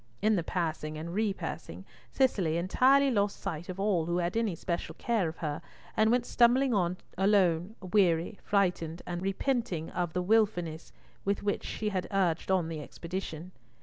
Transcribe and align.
In 0.19 0.35
the 0.35 0.41
passing 0.43 0.97
and 0.97 1.13
repassing, 1.13 1.85
Cicely 2.11 2.57
entirely 2.57 3.11
lost 3.11 3.39
sight 3.39 3.69
of 3.69 3.79
all 3.79 4.07
who 4.07 4.17
had 4.17 4.35
any 4.35 4.55
special 4.55 4.95
care 4.97 5.29
of 5.29 5.37
her, 5.37 5.61
and 5.95 6.09
went 6.09 6.25
stumbling 6.25 6.73
on 6.73 6.97
alone, 7.19 7.75
weary, 7.81 8.39
frightened, 8.43 9.03
and 9.05 9.21
repenting 9.21 9.91
of 9.91 10.13
the 10.13 10.23
wilfulness 10.23 10.91
with 11.23 11.43
which 11.43 11.63
she 11.63 11.89
had 11.89 12.07
urged 12.09 12.49
on 12.49 12.67
the 12.67 12.81
expedition. 12.81 13.51